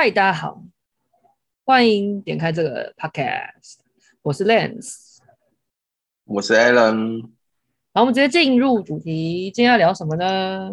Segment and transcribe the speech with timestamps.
[0.00, 0.62] 嗨，大家好，
[1.64, 3.78] 欢迎点开这个 podcast，
[4.22, 5.16] 我是 Lance，
[6.22, 7.28] 我是 Alan，
[7.92, 10.70] 好，我们直接进入主题，今天要聊什么呢？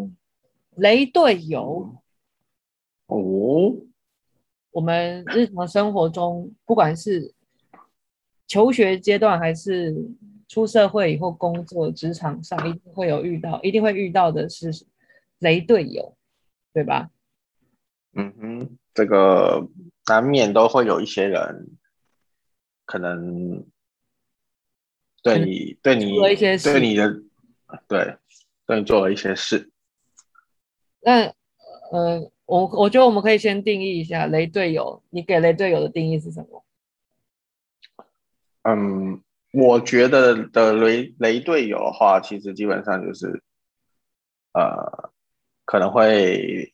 [0.76, 1.96] 雷队友。
[3.08, 3.76] 哦，
[4.70, 7.34] 我们日常生活中，不管是
[8.46, 9.96] 求学阶段还是
[10.48, 14.70] 出社会以后工作职场上，一定会有遇到，一定会遇到的是
[15.40, 16.16] 雷队友，
[16.72, 17.10] 对吧？
[18.18, 19.68] 嗯哼，这个
[20.08, 21.78] 难免都会有一些人，
[22.86, 23.66] 可能
[25.22, 27.22] 对你、对你、做了一些事，对你的，
[27.90, 28.18] 对，
[28.66, 29.70] 对你做了一些事。
[31.02, 31.26] 那，
[31.92, 35.04] 呃，我我觉得我们可以先定义一下雷队友。
[35.10, 36.66] 你给雷队友的定义是什么？
[38.64, 43.44] 嗯，我觉得的雷雷队友的话，其实基本上就是，
[44.54, 45.12] 呃，
[45.66, 46.72] 可能会。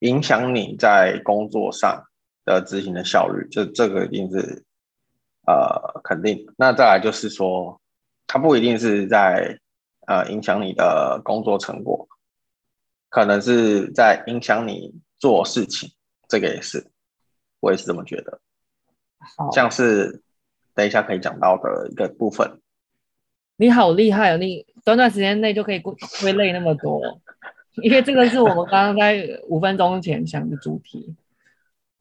[0.00, 2.04] 影响你在工作上
[2.44, 4.64] 的执行的效率，这这个一定是
[5.46, 6.46] 呃肯定。
[6.56, 7.80] 那再来就是说，
[8.26, 9.58] 它不一定是在
[10.06, 12.06] 呃影响你的工作成果，
[13.08, 15.90] 可能是在影响你做事情，
[16.28, 16.90] 这个也是，
[17.60, 18.40] 我也是这么觉得。
[19.36, 20.22] 好，像是
[20.74, 22.60] 等一下可以讲到的一个部分。
[23.56, 24.36] 你好厉害哦！
[24.36, 27.00] 你短短时间内就可以归归类那么多。
[27.82, 31.14] 因为这个是我们刚刚在五分钟前想的主题。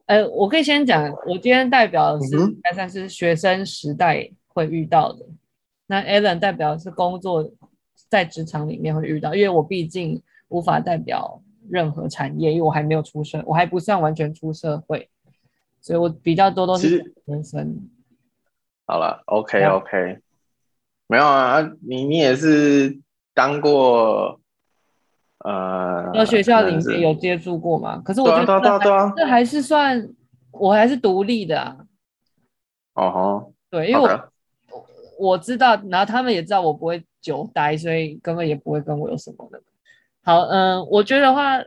[0.05, 5.25] 呃，我可以先讲，我今天代表的是应该算是学生时代会遇到的。
[5.87, 7.49] 那 Alan 代表的是工作
[8.09, 15.09] 在职场里面会遇到，因为我毕竟无法代表任何产业，因为我还没有出社，我还不算完全出社会，
[15.81, 17.89] 所以我比较多都是人生。
[18.85, 20.19] 好了，OK OK，
[21.07, 22.99] 没有啊，你你也是
[23.33, 24.39] 当过。
[25.43, 28.01] 呃，到学校里面有接触过吗？
[28.03, 30.09] 可是我觉得这还，这还是算，
[30.51, 31.77] 我还是独立的啊。
[32.93, 34.29] 哦吼，对，因为我
[35.19, 39.61] 我知道，然后他们也知道我不会久待，所以根本也不会跟我有什么的。
[40.21, 41.59] 好，嗯，我觉得话，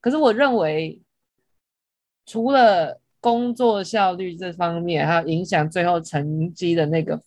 [0.00, 1.00] 可是我认为，
[2.26, 7.20] 除了工作效率这方面，还有影响最后成绩的那个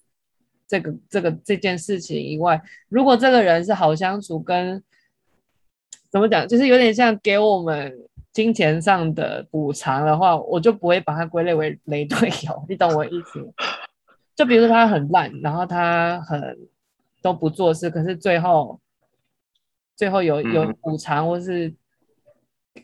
[0.68, 4.84] 这个这个这件事情以外，如果这个人是好相处跟
[6.14, 6.48] 怎么讲？
[6.48, 7.92] 就是有点像给我们
[8.32, 12.64] 金钱上的补偿的话，我就不会把它归类为雷队友。
[12.70, 13.52] 你懂我意思？
[14.36, 16.56] 就比如说他很烂，然后他很
[17.24, 18.80] 都不做事，可是最后
[19.96, 21.74] 最后有有补偿或是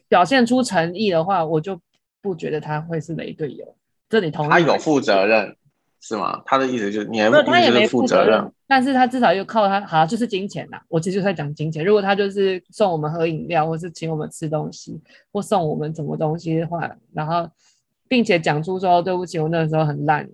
[0.07, 1.79] 表现出诚意的话，我就
[2.23, 3.75] 不觉得他会是雷队友。
[4.09, 4.49] 这你同意？
[4.49, 5.55] 他有负责任。
[6.01, 6.41] 是吗？
[6.45, 10.79] 他的意思就是你还不，他也没负责任，但是他至少又靠他，好像就是金钱呐。
[10.87, 11.83] 我其实就在讲金钱。
[11.83, 14.97] 如果他就是送我们喝饮料，或是请我们吃东西，
[15.31, 17.49] 或送我们什么东西的话，然后
[18.07, 20.27] 并且讲出说对不起，我那个时候很烂，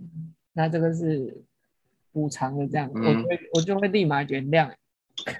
[0.53, 1.35] 那这个是
[2.13, 4.69] 补偿的这样，嗯、我就会我就会立马原谅。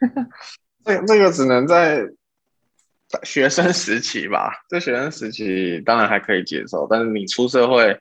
[0.83, 2.03] 这这个只能在
[3.21, 7.95] 学生时期吧，在学生时期当然还可以接受，但是你出社会。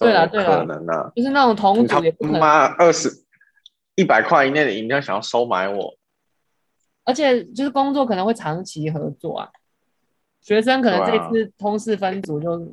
[0.00, 2.40] 对了，对了，可能啊，就是那种同组也不可能。
[2.40, 3.22] 妈，二十
[3.96, 5.94] 一百块以内的饮料想要收买我，
[7.04, 9.50] 而且就是工作可能会长期合作啊，
[10.40, 12.66] 学生可能这次通识分组就、啊、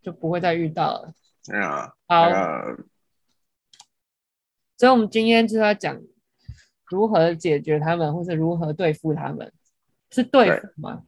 [0.00, 1.12] 就不会再遇到了。
[1.44, 2.30] 对啊，好，
[4.78, 6.00] 所以我们今天就是要讲
[6.86, 9.52] 如何解决他们，或是如何对付他们，
[10.12, 11.02] 是对付吗？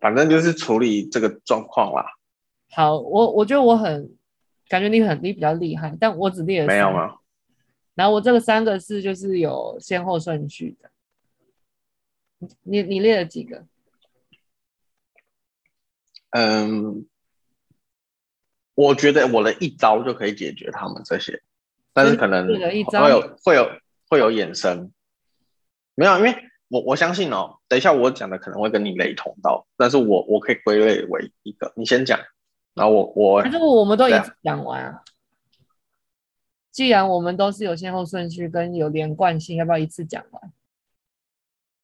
[0.00, 2.06] 反正就是处理这个状况啦。
[2.70, 4.16] 好，我我觉得我很。
[4.70, 6.68] 感觉你很你比较厉害，但我只列了。
[6.68, 7.16] 没有吗？
[7.96, 10.88] 然后我这个三个是就是有先后顺序的。
[12.62, 13.66] 你你列了几个？
[16.30, 17.04] 嗯，
[18.74, 21.42] 我觉得我的一招就可以解决他们这些，
[21.92, 23.68] 但是可能会有会有
[24.08, 24.92] 会有衍生。
[25.96, 26.34] 没有，因为
[26.68, 32.20] 我我相信哦，等一下我讲的可能会跟你雷同到，但是我我可以归类为一个，你先讲。
[32.74, 35.02] 然后我我，反正我们都一次讲完啊。
[36.70, 40.52] 既然我们都是有先后顺序跟有连贯性，要不要一次讲完？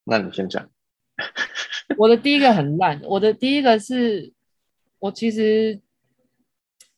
[0.05, 0.71] 那你先讲。
[1.99, 4.33] 我的第一个很烂，我的第一个是，
[5.01, 5.81] 我其实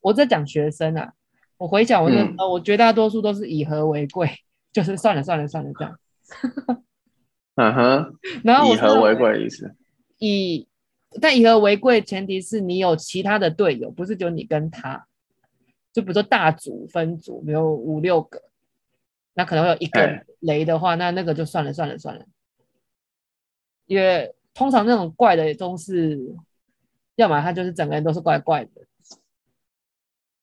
[0.01, 1.15] 我在讲学生啊。
[1.57, 4.31] 我回想我就，嗯、我绝大多数都是以和为贵，
[4.71, 5.99] 就是算了算了算了这样。
[7.57, 8.19] 嗯哼。
[8.45, 9.75] 然后以和为贵的意思。
[10.19, 10.68] 以。
[11.21, 15.07] 但以和为贵，前提是你有其他的队友，不是就你跟他。
[15.93, 18.43] 就比如说大组分组，比如五六个，
[19.35, 22.25] 那可能会有一个雷的话，那那个就算了算了算了。
[23.87, 26.21] 因为通常那种怪的都是
[27.17, 28.71] 要么他就是整个人都是怪怪的，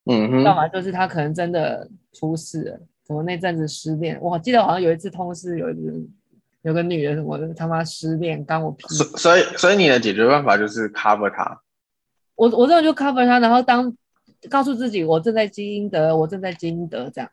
[0.04, 5.92] 嗯哼，要么就是他可能真的出事了，怎么那阵子失恋，我记得好像有一次通事有一个
[6.66, 11.60] 有个女的什么他妈失恋，干我屁，所所以所以你的解决办法就是 cover 他，
[12.34, 13.96] 我我这种就 cover 他，然后当
[14.50, 17.30] 告诉自己我正在积阴德，我正在积阴德这样。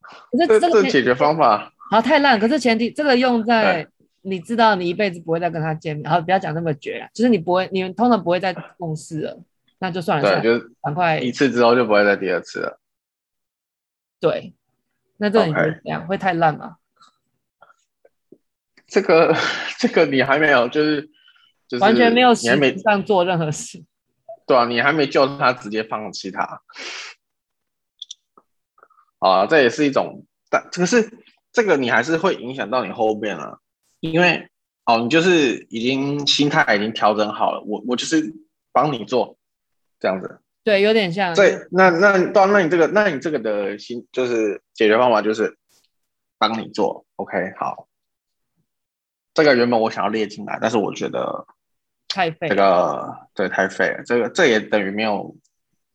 [0.00, 3.86] 可是这个这解决方法好太烂，可是前提这个用在。
[4.26, 9.38] 你知道你一辈子不会再跟他见面，然后不要讲那么绝了，就是你不会，你们通常不会再共事了，
[9.80, 10.40] 那就算了。
[10.40, 12.80] 对，就是赶快一次之后就不会再第二次了。
[14.18, 14.54] 对，
[15.18, 15.50] 那这怎
[15.84, 16.06] 样？Okay.
[16.06, 16.76] 会太烂吗？
[18.86, 19.34] 这个
[19.78, 21.10] 这个你还没有，就是
[21.68, 23.82] 就是完全没有实际上做任何事。
[24.46, 26.62] 对啊，你还没救他，直接放弃他。
[29.18, 31.10] 啊，这也是一种，但可是
[31.50, 33.58] 这个你还是会影响到你后面啊。
[34.00, 34.50] 因为
[34.84, 38.34] 哦，你就是已经心态已经调整好了，我我就是
[38.70, 39.38] 帮你做
[39.98, 41.34] 这样子，对，有点像。
[41.34, 45.56] 对，那那当那你这个，那你这个的心就是解决方法就是
[46.36, 47.88] 帮你做，OK，好。
[49.34, 51.46] 这个原本我想要列进来，但是我觉得
[52.08, 55.36] 太废，这个对太废了，这个这也等于没有，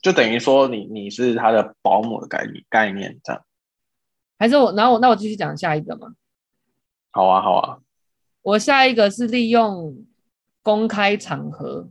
[0.02, 3.44] 就等于说你你是他的保姆的概念概念这样。
[4.38, 6.14] 还是我，然后我那我继续讲下一个嘛。
[7.12, 7.80] 好啊，好啊。
[8.42, 10.06] 我下一个是利用
[10.62, 11.90] 公开场合，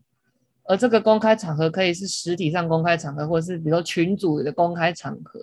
[0.65, 5.41] 而这个公开场合可以是实体上公开场合，或是比如说群组的公开场合，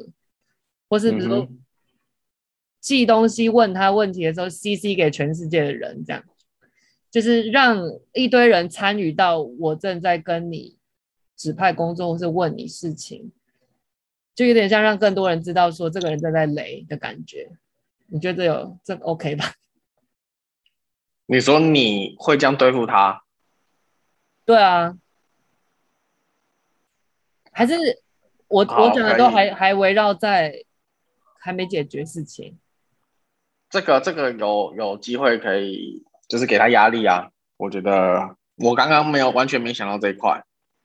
[0.89, 1.47] 或是比如说
[2.85, 6.23] 寄东西问他问题的时候，CC 给全世界的人，这样
[7.09, 7.81] 就是让
[8.13, 10.77] 一堆人参与到我正在跟你
[11.35, 13.31] 指派工作，或是问你事情，
[14.35, 17.49] 就有点像让更多人知道说这个人正在雷的感觉。
[18.05, 19.51] 你觉得这有这 OK 吧？
[21.25, 23.23] 你说你会这样对付他？
[24.45, 24.95] 对啊，
[27.51, 27.73] 还是
[28.47, 30.63] 我我讲的都还还围绕在
[31.39, 32.59] 还没解决事情。
[33.75, 37.29] 这个这个有有机会可以，就是给他压力啊。
[37.57, 40.41] 我觉得我刚刚没有完全没想到这一块，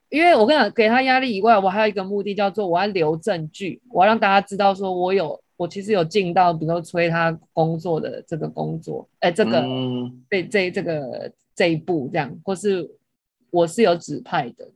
[0.09, 5.41] 因为我跟你讲，给他压力以外，我还有一个目的叫做我要留证据，我要让大家知道说我有。
[5.57, 9.61] 我其实有进到，比如说催他工作的这个工作，哎，这个
[10.31, 12.91] 这、嗯、这这个这一步这样，或是
[13.51, 14.67] 我是有指派的，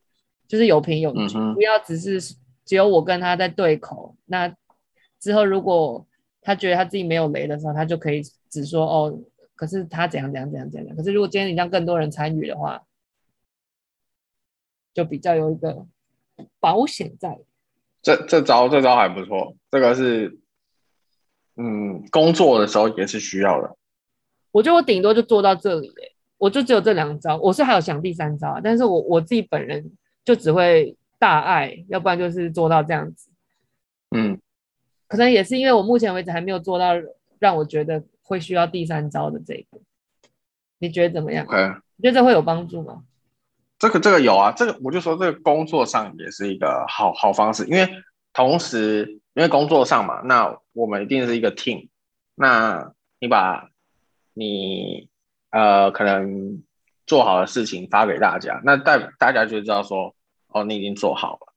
[0.47, 2.21] 就是有凭有据，嗯、不要只是
[2.67, 4.15] 只有我跟他在对口。
[4.27, 4.55] 那
[5.19, 6.07] 之后如果
[6.45, 9.19] 他觉得他自己没有雷的时候，他就可以只说哦，
[9.57, 10.97] 可是他怎样怎样怎样怎样。
[10.97, 12.85] 可是如果今天你让更多人参与的话，
[14.95, 15.85] 就比较有一个
[16.61, 17.41] 保险在。
[18.01, 20.39] 这这招这招还不错，这个是。
[21.57, 23.77] 嗯，工作的时候也是需要的。
[24.51, 27.37] 我觉得我顶多就做到这里，欸，我就只有这两招。
[27.37, 29.93] 我是还有想第三招，但是我我自己本人
[30.25, 33.31] 就只会大爱，要不然就是做到这样子。
[34.11, 34.41] 嗯，
[35.17, 36.93] 可能也是因为我目前为止还没有做到
[37.39, 39.81] 让我觉得会需要第三招的这个。
[40.79, 41.81] 你觉得怎么样？Okay.
[41.97, 43.03] 你觉得这会有帮助吗？
[43.79, 47.89] 这个这个有啊，这个我就说这个工作上也是一个好好方式，因为
[48.33, 49.21] 同时。
[49.37, 51.89] 因为工作上嘛，那我们一定是一个 team。
[52.37, 53.69] 那你把
[54.33, 55.09] 你
[55.51, 56.63] 呃可能
[57.05, 60.15] 做好的事情发给大家，那大大家就知道说，
[60.47, 61.54] 哦，你已经做好了。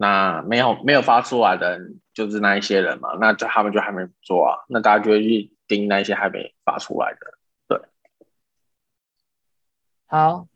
[0.00, 4.64] 那没有没有发出来的人，就是那一些人嘛，那就他们就还没做啊。
[4.68, 7.18] 那大家就会去盯那些还没发出来的。
[7.66, 7.80] 对，
[10.06, 10.46] 好，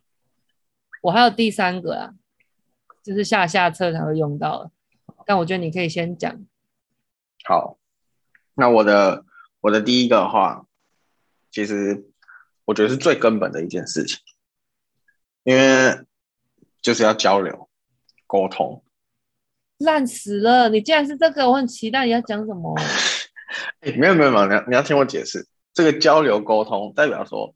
[1.02, 2.14] 我还有第三个啊，
[3.02, 4.70] 就是下下策才会用到的。
[5.26, 6.46] 但我觉得你可以先讲。
[7.44, 7.78] 好，
[8.54, 9.24] 那我的
[9.60, 10.66] 我的第一个的话，
[11.50, 12.06] 其实
[12.64, 14.20] 我觉得是最根本的一件事情，
[15.42, 16.06] 因为
[16.80, 17.68] 就是要交流
[18.28, 18.84] 沟通。
[19.82, 20.68] 烂死了！
[20.68, 22.74] 你既然是这个，我很期待你要讲什么。
[23.80, 25.46] 哎、欸，没有没有没有，你要你要听我解释。
[25.74, 27.54] 这个交流沟通代表说，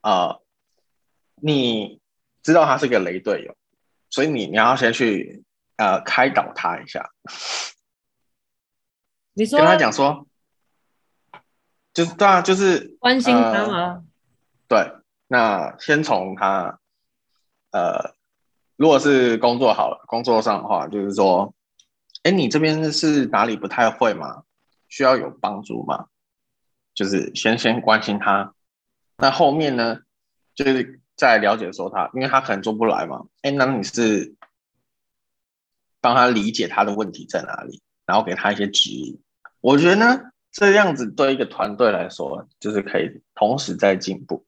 [0.00, 0.42] 啊、呃，
[1.42, 2.00] 你
[2.42, 3.56] 知道他是个雷队友，
[4.10, 5.42] 所以你你要先去。
[5.76, 7.10] 呃，开导他一下。
[9.32, 10.28] 你说跟他讲说，
[11.92, 13.78] 就是对啊，就是关心他吗？
[13.78, 14.04] 呃，
[14.68, 14.92] 对，
[15.26, 16.78] 那先从他，
[17.72, 18.14] 呃，
[18.82, 21.54] 如果是工作好了，工作上的话，就是说，
[22.24, 24.42] 哎，你这边是哪里不太会吗？
[24.88, 26.06] 需要有帮助吗？
[26.92, 28.52] 就是先先关心他。
[29.18, 30.00] 那后面呢，
[30.56, 33.22] 就是再了解说他，因为他可能做不来嘛。
[33.42, 34.34] 哎，那你是？
[36.00, 39.16] 帮他理解他的问题在哪里，然后给他一些指引。
[39.60, 40.20] 我觉得呢，
[40.50, 44.44] 这样子对一个团队来说，就是可以同时在进步，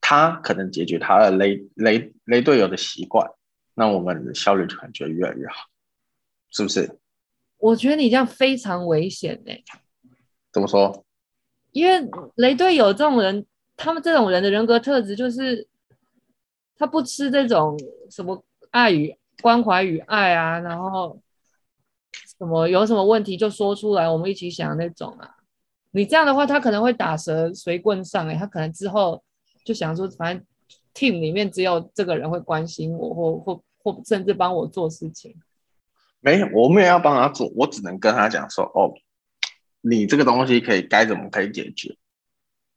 [0.00, 3.28] 他可能解决他的雷雷雷队友的习惯，
[3.74, 5.66] 那我们的效率就感觉越来越好，
[6.50, 6.98] 是不是？
[7.58, 9.64] 我觉得你这样非常危险呢、欸。
[10.52, 11.04] 怎么说？
[11.72, 13.44] 因为雷队友这种人，
[13.76, 15.66] 他们这种人的人格特质就是，
[16.76, 17.76] 他不吃这种
[18.10, 21.20] 什么爱与关怀与爱啊，然后
[22.38, 25.34] 什么有什么问题就说出来，我们一起想那种啊。
[25.90, 29.24] 你这样的话，他可能会打蛇随棍上哎、欸，他可能之后
[29.64, 30.46] 就想说，反正
[30.94, 35.36] team 里面只有这个人会关心我，或或或甚至帮我做事情。
[36.20, 38.94] 没有，我没有要帮他做，我只能跟他讲说，哦，
[39.82, 41.96] 你这个东西可以该怎么可以解决，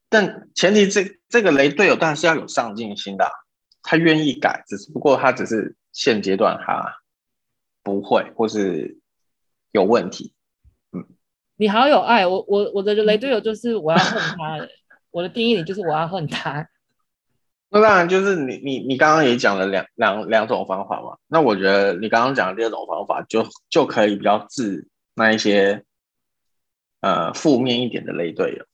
[0.09, 3.31] 但前提这这个雷队友当然是要有上进心的、啊，
[3.81, 6.97] 他愿意改，只是不过他只是现阶段他
[7.83, 9.00] 不会或是
[9.71, 10.33] 有问题。
[10.91, 11.05] 嗯
[11.55, 14.67] 你好有爱，我我我的雷队友就是我要恨他，
[15.09, 16.69] 我的定义里就是我要恨他。
[17.69, 25.83] 那当然就是你你你刚刚也讲了两两两种方法嘛，那我觉得你刚刚讲的第二种方法就就可以比较治那一些
[27.01, 28.65] 呃负面一点的类队友。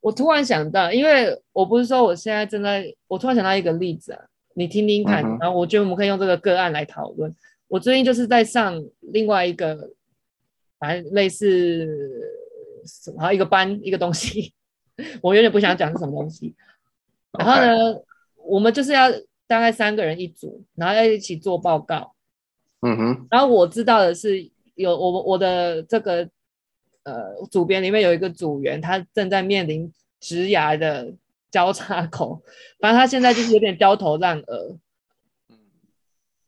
[0.00, 4.20] 我突然想到，因为我不是说我现在正在，我突然想到一个例子啊，
[4.54, 7.34] 你听听看，嗯、然后我觉得我们可以用这个个案来讨论。
[7.68, 9.90] 我最近就是在上另外一个。
[10.78, 11.86] 反正类似
[12.84, 14.52] 什么一个班一个东西，
[15.20, 16.54] 我有点不想讲是什么东西。
[17.38, 18.02] 然后呢.
[18.44, 19.08] 我们就是要
[19.46, 22.14] 大概三个人一组，然后要一起做报告。
[22.80, 23.26] 嗯哼。
[23.30, 26.28] 然后我知道的是，有我我的这个
[27.04, 31.14] 呃组别里面有一个组员，他正在面临职涯的
[31.50, 32.42] 交叉口，
[32.80, 34.76] 反正他现在就是有点焦头烂额。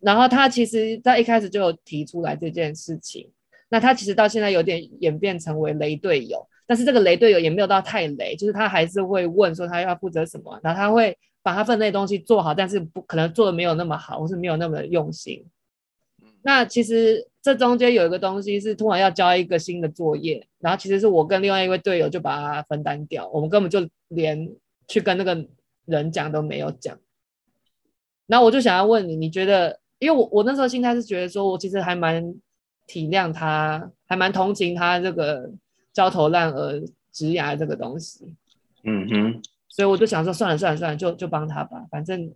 [0.01, 3.31] 然后他其实在一开始就有提出来这件事情。
[3.69, 15.45] 那他其实到现在有点演变成为雷队友，但是这个雷队友也没有到太雷，就是他还是会问说他要负责什么，然后他会把他分内东西做好，但是不可能做的没有那么好，或是没有那么用心。
[16.43, 24.51] 那其实这中间有一个东西是突然要交一个新的作业，然后其实是我跟另外一位队友就把它分担掉，我们根本就连
[24.89, 25.47] 去跟那个
[25.87, 26.99] 人讲都没有讲。
[28.27, 32.35] 然后我就想要问你，你觉得，因为我我那时候心态是觉得说我其实还蛮。
[32.87, 35.51] 体谅他，还蛮同情他这个
[35.95, 36.79] 焦头烂额、
[37.11, 38.35] 直牙这个东西。
[38.83, 42.35] 嗯哼，所以我就想说，算了算了算了，就就帮他吧，反正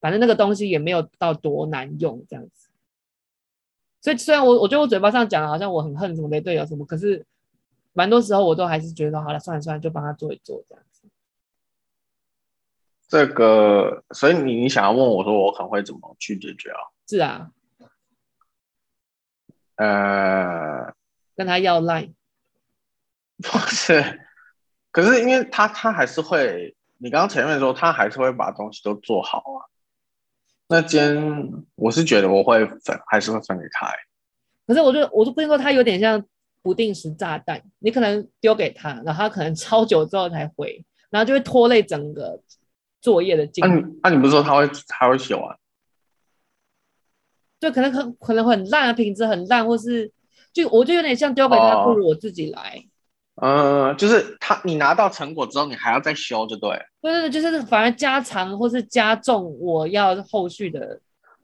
[0.00, 2.68] 反正那个东西也没有到多难用这样子。
[4.02, 7.24] 所以虽然我我觉得我嘴巴上讲好像我很恨什么雷队友什么，可是
[7.94, 11.08] 蛮多时候我都还是觉得好了，算了算了，就帮他做一做这样子。
[13.08, 16.80] 这个，所以你你想要问我说，我可能会怎么去解决啊？
[17.06, 17.50] 是啊。
[19.76, 20.92] 呃，
[21.34, 22.10] 跟他要赖，
[23.42, 24.20] 不是，
[24.90, 29.70] 可是因为他他还是会，你刚刚前面说他还是会把东西都做好啊。
[30.68, 33.90] 那今天我是觉得我会分，还是会分给他。
[34.66, 36.22] 可是我就我就不能说他有点像
[36.62, 42.42] 不定时炸弹，你可能丢给他，然后他可能超久之后才回，然后就会拖累整个
[43.00, 43.70] 作业的进度。
[43.70, 45.56] 那你那你不是说他会他会写完？
[47.60, 50.12] 就可能很可能很烂啊，品质很烂，或是
[50.52, 52.84] 就我就有点像丢给他，不如我自己来。
[53.40, 56.70] 嗯、呃，就是他你拿到成果之后，你还要再修，就对。
[57.00, 61.00] 对对对，就是反而加长或是加重我要后续的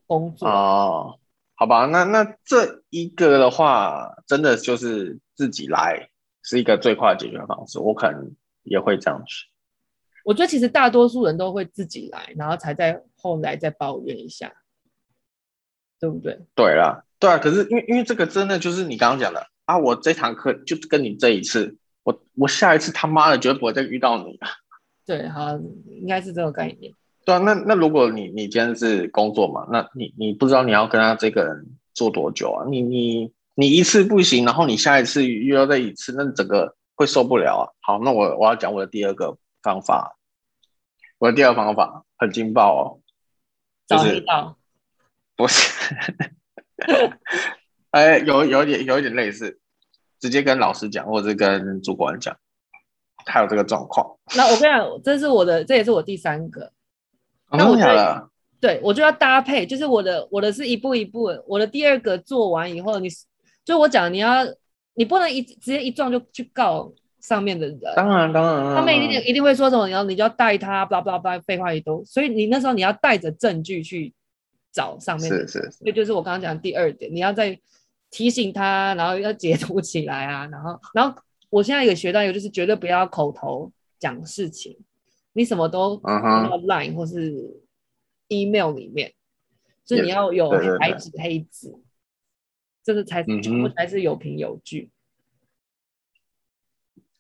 [0.07, 0.49] 工作。
[0.49, 1.19] 哦，
[1.55, 6.09] 好吧，那那这一个的话，真的就是自己来
[6.43, 7.79] 是一个最快的解决方式。
[7.79, 9.47] 我可能也会这样去。
[10.25, 14.53] 我觉得其实大多数人都会自己来，然后才在后来再抱怨一下。
[16.01, 16.39] 对不对？
[16.55, 17.39] 对啦，对啊。
[17.39, 24.49] 可是因为因为这个真的就是你刚刚讲的啊，我这堂课就跟你这一次，我我下一次他妈的绝对不会再遇到你了。
[25.05, 25.51] 对，好，
[26.01, 26.93] 应该是这个概念。
[27.25, 32.65] 对啊，那那如果你你今天是工作嘛，那你你不知道你要跟他这个人做多久啊？
[32.69, 37.65] 你你你一次不行，然后你下一次又要再一次，那整个会受不了啊。
[37.81, 40.17] 好，那我我要讲我的第二个方法，
[41.19, 43.01] 我的第二个方法很劲爆哦，
[43.89, 44.25] 就是。
[45.37, 45.93] 不是，
[47.91, 49.59] 哎，有有一点有一点类似，
[50.25, 52.35] 直接跟老师讲，或者跟主管讲，
[53.27, 54.17] 他有这个状况。
[54.35, 56.73] 那我跟你讲，这是我的，这也是我第三个。
[57.51, 58.27] 那我觉得，
[58.59, 63.09] 对我就要搭配，就是我的我的是一步一步，我的第二个做完以后，你
[63.67, 64.43] 就我讲，你要
[64.95, 66.91] 你不能一直接一撞就去告
[67.21, 67.79] 上面的人。
[67.95, 72.03] 当然当然，他们一定一定会说什么，然后你就要带他，巴拉巴拉巴拉，废话一堆。
[72.07, 74.15] 所以你那时候你要带着证据去。
[74.75, 77.57] 找上面的，是是，所以就是我刚刚讲的第二点，你要再
[78.15, 84.79] 提醒他，然后要截图起来啊，然后， 然后我现在也学到一个，就是绝对不要口头讲事情，
[85.33, 87.61] 你什么都放到 Line 或是
[88.29, 89.13] email 里面，
[89.85, 91.83] 所以你要有白纸黑字，
[92.85, 94.93] 这个才全部才是有凭有据。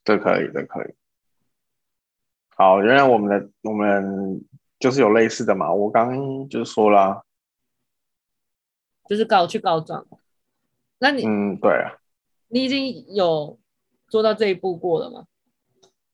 [0.05, 0.95] 这可以，这可以。
[2.51, 4.45] 好，原来我们的我们
[4.79, 5.73] 就是有类似的嘛。
[5.73, 7.25] 我刚刚就说了，
[9.09, 10.07] 就是告去告状。
[10.99, 11.99] 那你嗯，对啊，
[12.49, 13.59] 你已经有
[14.09, 15.27] 做到这一步过了吗？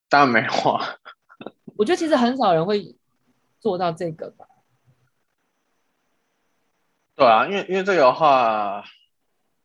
[0.08, 0.96] 当然没有啊。
[1.76, 2.96] 我觉得其实很少人会
[3.58, 4.46] 做到这个吧。
[7.14, 8.82] 对啊，因为因为这个的话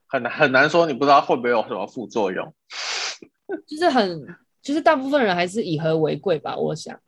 [0.07, 2.53] 很难很难说，你不知道会不会有什么副作用。
[3.67, 4.27] 就是很，
[4.61, 6.99] 就是大部分人还是以和为贵吧，我想。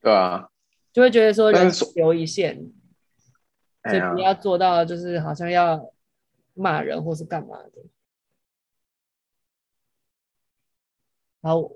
[0.00, 0.48] 对啊，
[0.92, 2.56] 就会觉得说人留一线，
[3.84, 5.92] 所以不要做到就是好像要
[6.54, 7.84] 骂人或是干嘛的。
[11.40, 11.74] 然后，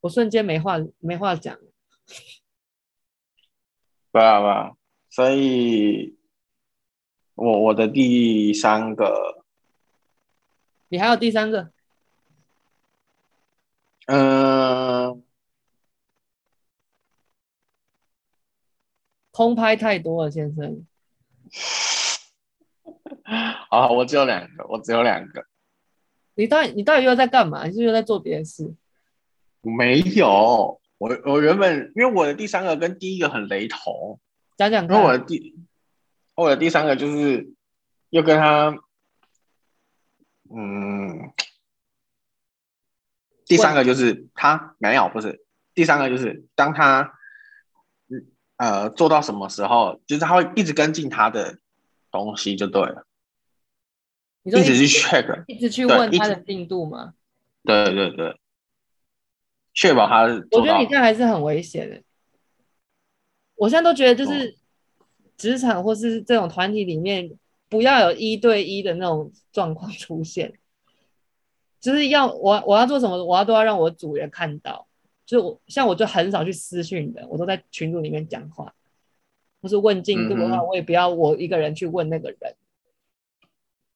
[0.00, 1.58] 我瞬间没话没话讲。
[4.12, 4.76] 对啊，对啊，
[5.10, 6.16] 所以
[7.34, 9.44] 我我的第三个，
[10.88, 11.72] 你还有第三个？
[14.06, 15.22] 嗯，
[19.32, 20.86] 空拍太多了，先生。
[23.70, 25.44] 好，我只有两个，我只有两个。
[26.34, 27.66] 你到底你到底又在干嘛？
[27.66, 28.74] 你是又在做别的事？
[29.60, 34.18] 没有，我我原本因为我的第三个跟第一个很雷同，
[34.56, 34.96] 讲讲看。
[34.96, 35.54] 因为我的第
[36.34, 37.52] 我的第三个就是
[38.10, 38.74] 又跟他，
[40.54, 41.32] 嗯。
[43.44, 45.42] 第三个就是他没有，不是
[45.74, 47.14] 第三个就是当他，
[48.58, 51.58] 呃，做到什么时候，就是他会一直跟进他的
[52.10, 53.06] 东西就对了，
[54.42, 57.14] 你一直去 check，一直去问他的进度吗？
[57.64, 58.36] 对对对，
[59.74, 60.22] 确保他。
[60.52, 62.02] 我觉得你这样还是很危险的。
[63.56, 64.56] 我现在都觉得就是
[65.36, 67.30] 职场或是这种团体里面，
[67.68, 70.54] 不要有一对一的那种状况出现。
[71.80, 74.86] 就是要我我要做什么，我要都要让我组员看到。
[75.26, 78.74] 就是我像我就很少去私讯的，我都在群组里面讲话。
[79.60, 82.38] 不是问进度的话，嗯、我也不要我一个人去问那个人。
[82.40, 82.56] 啊、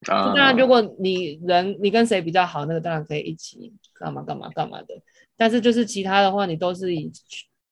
[0.07, 4.89] 当然，如果你人你跟谁比较好，那个当然可以一起干嘛干嘛干嘛的。
[5.37, 7.11] 但是就是其他的话，你都是以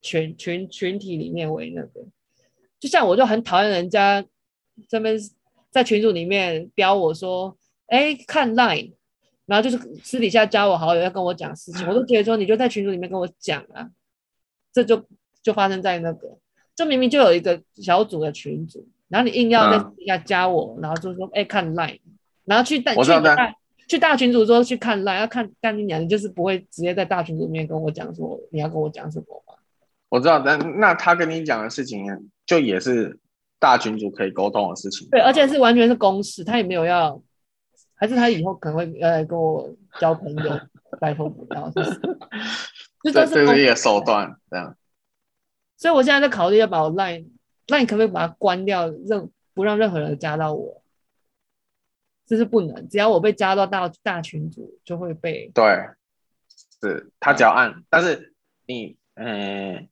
[0.01, 2.07] 群群群体里面为那个。
[2.79, 4.25] 就像我就很讨厌人家
[4.89, 5.17] 这边
[5.71, 8.93] 在群组里面标我说，哎，看 line。
[9.47, 13.91] 然后就是私底下加我好友，要跟我讲事情，我都觉得说你就在群组里面跟我讲啊，
[14.73, 15.05] 这就
[15.43, 16.39] 就发生在那个，
[16.77, 21.99] 这明明就有一个小组的群组，然后你硬要在私底下加我，嗯、然后就说哎看 line，
[22.51, 23.55] 然后去大去大
[23.87, 29.55] 去大群组说去看 line，要看干你娘，你就是不会直接在大群组里面跟我讲说你要跟我讲什么吗？
[30.09, 32.05] 我知道，但那他跟你讲的事情
[32.45, 33.19] 就也是
[33.61, 37.23] 大群组可以沟通的事情，对，而且是完全是公事，他也没有要。
[37.95, 39.69] 还是他以后可能会要来跟我
[40.01, 40.59] 交朋友，
[40.99, 41.91] 拜托不要，就是，
[43.05, 44.75] 就这是一个手段，这样。
[45.77, 47.27] 所以我现在在考虑要把我 line
[47.67, 50.80] line 可不可以把它关掉，任不让任何人加到我，
[52.31, 52.89] 这是不能。
[52.89, 55.51] 只要我被加到大大群组，就会被。
[55.53, 55.65] 对，
[56.81, 58.33] 是他只要按，嗯、但是
[58.67, 59.89] 你嗯，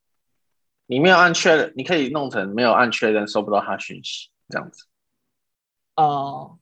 [0.86, 4.84] 你没有按确认，你可以弄成没有按确认，收不到他讯息，这样子。
[5.96, 6.60] 哦。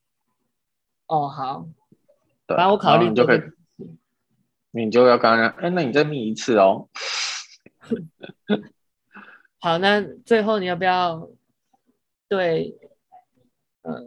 [1.09, 1.69] 哦，好，
[2.47, 3.41] 对，然后我考虑你就可以，
[4.71, 6.89] 你就要刚刚，哎，那你再密一次哦。
[9.61, 11.29] 好，那最后你要不要
[12.29, 12.75] 对
[13.83, 14.03] 呃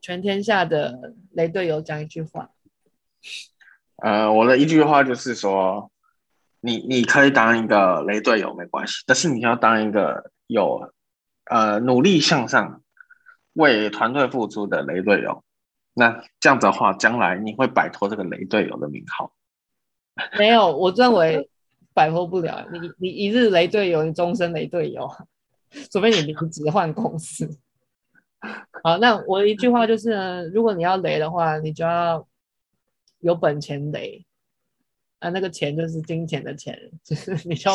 [0.00, 2.50] 全天下的雷队友讲一句话？
[3.96, 5.90] 呃，我的一句话就是说，
[6.60, 10.92] 你你可以当一个雷队友没关系，但是你要当一个有
[11.44, 12.82] 呃努力向上、
[13.52, 15.44] 为团队付出的雷队友。
[15.92, 19.32] 那这样子的话，将来你会摆脱这个雷队友的名号？
[20.38, 21.50] 没有，我认为
[21.92, 22.66] 摆脱不了。
[22.72, 25.10] 你你一日雷队友，你终身雷队友，
[25.90, 27.58] 除非你离职换公司。
[28.82, 32.26] 好，那我一句话就是呢，如果你要雷的话，你就要
[33.20, 34.24] 有本钱雷
[35.18, 37.70] 啊，那个钱就是金钱的钱， 就是你就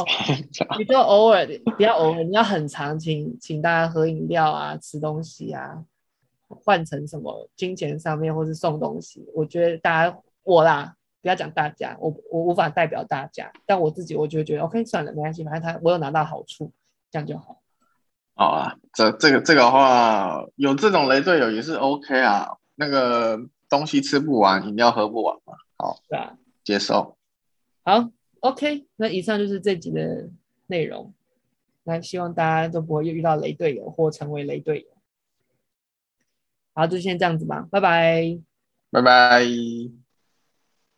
[0.78, 1.47] 你就偶尔
[1.78, 5.86] 不要偶尔，你要很常请请大家喝饮料啊，吃东西啊。
[6.47, 16.71] 换成什么金钱上面，或是送东西，我觉得大家我啦，不要讲大家，我我无法代表大家，但我自己我就觉得 OK 算了，没关系，反正他我有拿到好处，
[17.10, 17.60] 这样就好。
[18.36, 22.50] 好啊，这这个这个话，有这种雷队友也是 OK 啊。
[22.76, 25.54] 那个东西吃不完，饮料喝不完嘛。
[25.78, 27.17] 好，对啊，接受。
[27.84, 28.10] 好
[28.41, 30.30] ，OK，那以上就是这集的
[30.67, 31.13] 内容。
[31.86, 34.88] 那希望大家都不会遇到雷队友或成为雷队友。
[36.74, 38.38] 好，就先这样子吧，拜拜，
[38.91, 40.04] 拜拜。